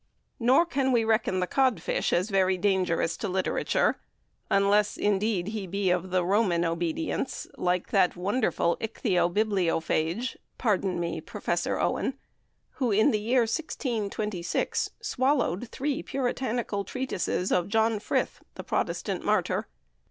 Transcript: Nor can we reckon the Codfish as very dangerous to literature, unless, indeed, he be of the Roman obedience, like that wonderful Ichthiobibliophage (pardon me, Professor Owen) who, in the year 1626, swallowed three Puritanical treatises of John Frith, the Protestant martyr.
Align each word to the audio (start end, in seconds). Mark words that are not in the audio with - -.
Nor 0.39 0.65
can 0.65 0.91
we 0.91 1.03
reckon 1.03 1.39
the 1.41 1.45
Codfish 1.45 2.11
as 2.11 2.31
very 2.31 2.57
dangerous 2.57 3.15
to 3.17 3.27
literature, 3.27 3.97
unless, 4.49 4.97
indeed, 4.97 5.49
he 5.49 5.67
be 5.67 5.91
of 5.91 6.09
the 6.09 6.25
Roman 6.25 6.65
obedience, 6.65 7.45
like 7.55 7.89
that 7.91 8.15
wonderful 8.15 8.77
Ichthiobibliophage 8.77 10.37
(pardon 10.57 10.99
me, 10.99 11.21
Professor 11.21 11.79
Owen) 11.79 12.15
who, 12.79 12.91
in 12.91 13.11
the 13.11 13.19
year 13.19 13.41
1626, 13.41 14.89
swallowed 15.01 15.69
three 15.69 16.01
Puritanical 16.01 16.83
treatises 16.83 17.51
of 17.51 17.67
John 17.69 17.99
Frith, 17.99 18.41
the 18.55 18.63
Protestant 18.63 19.23
martyr. 19.23 19.67